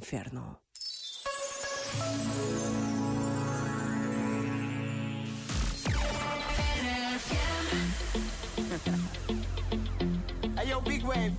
[0.00, 0.58] inferno.
[10.56, 11.32] hey yo, big wave.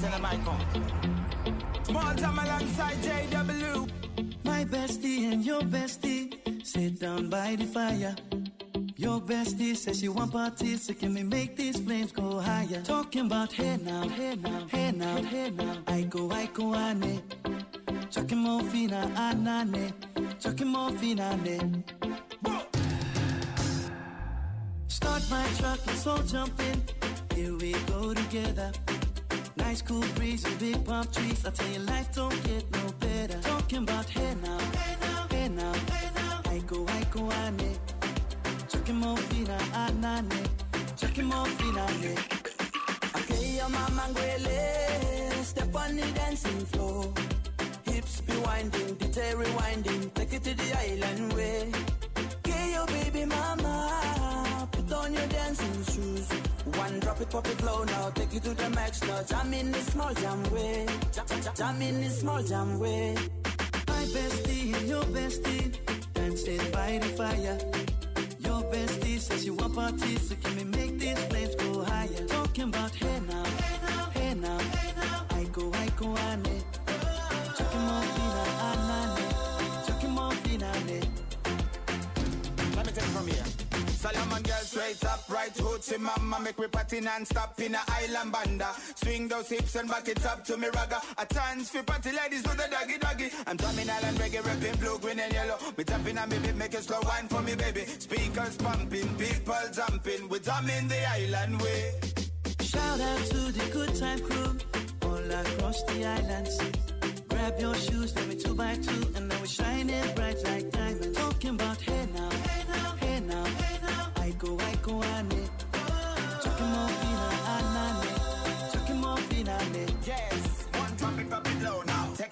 [0.00, 1.84] Tell them I come.
[1.84, 3.90] Small time alongside JW.
[4.44, 6.32] My bestie and your bestie
[6.64, 8.16] sit down by the fire.
[9.00, 12.82] Your bestie says she want parties, so can we make these flames go higher?
[12.82, 15.78] Talking about hey now, hey now, hey now, hey now.
[15.86, 17.22] I go, I go, ane.
[18.10, 19.94] Chucking more fina, anane.
[20.38, 21.58] Chucking more fina, ne.
[24.88, 26.82] Start my truck, let's all jump in.
[27.34, 28.70] Here we go together.
[29.56, 31.46] Nice cool breeze and big palm trees.
[31.46, 33.40] I tell you, life don't get no better.
[33.40, 36.40] Talking about hey now, hey now, hey now, hey now.
[36.44, 37.78] I go, I go, ane.
[38.90, 40.48] Chucking more fina, anane.
[40.96, 42.12] Chucking more fina, ne.
[43.14, 45.44] Okay, your mama ngwele.
[45.44, 47.14] Step on the dancing floor.
[47.84, 50.12] Hips be winding, detail rewinding.
[50.14, 51.70] Take it to the island way.
[52.18, 54.68] Okay, your baby mama.
[54.72, 56.28] Put on your dancing shoes.
[56.76, 58.10] One drop it, pop it low now.
[58.10, 59.22] Take it to the max now.
[59.22, 60.86] Jam in the small jam way.
[61.12, 63.14] Jam, jam, in the small jam way.
[63.86, 65.78] My bestie your bestie
[66.12, 67.99] dancing by the fire.
[68.70, 72.24] Your bestie says you want parties, so can we make these flames go higher?
[72.28, 75.26] Talking about hey now, hey now, hey now, hey now.
[75.30, 76.44] I go, I go, ane.
[76.44, 76.59] Chucking
[84.40, 88.68] Solomon girl straight up, right hoochie mama Make me party non-stop in a island banda.
[88.96, 91.00] Swing those hips and back it up to me ragga.
[91.18, 93.30] A chance for party ladies do the doggy doggy.
[93.46, 95.58] I'm drumming island reggae, rapping blue, green and yellow.
[95.76, 97.84] Me tapping on me beat, make a slow wine for me baby.
[97.86, 100.28] Speakers pumping, people jumping.
[100.28, 101.94] We drumming the island way.
[102.60, 104.58] Shout out to the good time crew
[105.02, 106.60] all across the islands.
[107.28, 109.79] Grab your shoes, let me two by two, and now we're shining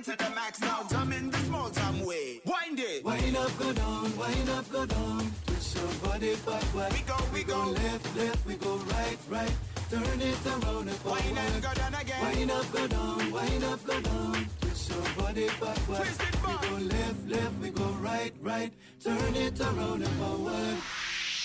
[0.00, 3.58] it to the max now, jump in the small jam way Wind it Wind up,
[3.58, 5.30] go down, wind up, go down.
[5.46, 6.92] Twist your body backward.
[6.92, 7.64] We go, we go.
[7.64, 9.52] left, left, we go right, right.
[9.90, 11.22] Turn it around and forward.
[11.24, 14.46] Wind and go down again Wind up, go down, wind up, go down.
[14.60, 15.96] Twist your body backward.
[15.96, 16.60] Twist it back.
[16.62, 18.72] We go left, left, we go right, right.
[19.02, 20.76] Turn it around and forward.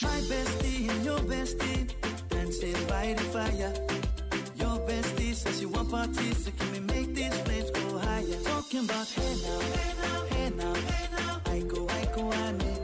[0.02, 1.94] My bestie and your bestie
[2.30, 3.74] dancing by the fire.
[4.56, 5.25] Your bestie
[5.90, 8.40] parties, so can we make these flames go higher?
[8.44, 11.42] Talking about hey now, hey now, hey now, hey now.
[11.46, 12.60] I go, I go, ane.
[12.60, 12.75] Chucking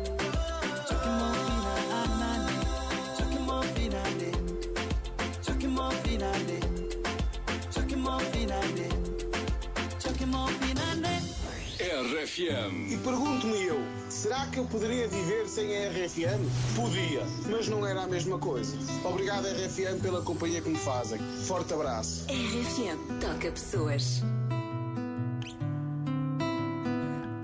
[12.22, 12.92] RFM.
[12.92, 16.76] E pergunto-me eu, será que eu poderia viver sem a RFM?
[16.76, 18.78] Podia, mas não era a mesma coisa.
[19.04, 21.20] Obrigado, RFM, pela companhia que me fazem.
[21.48, 22.26] Forte abraço.
[22.30, 24.22] RFM toca pessoas.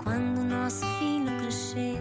[0.04, 1.98] Quando o nosso filho crescer,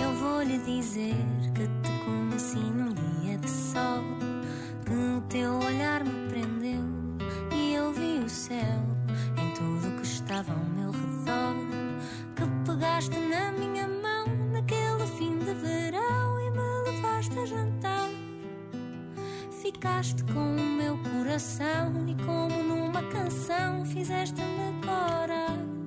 [0.00, 1.14] eu vou lhe dizer
[1.54, 4.02] que te conheci num dia de sol.
[4.86, 6.80] Que o teu olhar me prendeu
[7.54, 8.80] e eu vi o céu
[9.36, 10.77] em tudo que estava ao meu
[12.98, 18.08] pegaste na minha mão naquele fim de verão e me levaste a jantar.
[19.62, 25.77] Ficaste com o meu coração e como numa canção fizeste-me corar.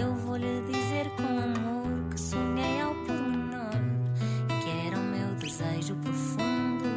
[0.00, 3.76] Eu vou lhe dizer com amor que sonhei ao pormenor
[4.48, 6.88] e que era o meu desejo profundo.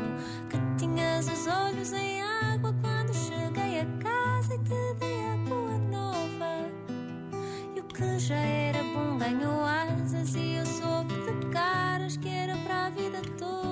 [0.49, 5.77] Que tinhas os olhos em água quando cheguei a casa e te dei a boa
[5.91, 6.71] nova.
[7.75, 12.55] E o que já era bom ganhou asas e eu soube de caras que era
[12.55, 13.62] para a vida toda.